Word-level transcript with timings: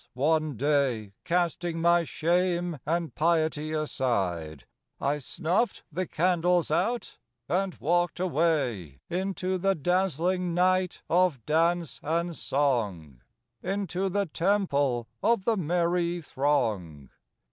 one 0.15 0.57
day, 0.57 1.13
Casting 1.25 1.79
my 1.79 2.03
shame 2.03 2.79
and 2.87 3.13
piety 3.13 3.71
aside, 3.71 4.65
I 4.99 5.19
snuffed 5.19 5.83
the 5.91 6.07
candles 6.07 6.71
out 6.71 7.19
and 7.47 7.75
walked 7.75 8.19
away 8.19 9.01
Into 9.11 9.59
the 9.59 9.75
dazzling 9.75 10.55
night 10.55 11.03
of 11.07 11.45
dance 11.45 11.99
and 12.01 12.35
song, 12.35 13.21
Into 13.61 14.09
the 14.09 14.25
temple 14.25 15.07
of 15.21 15.45
the 15.45 15.55
merry 15.55 16.19
throng. 16.19 17.11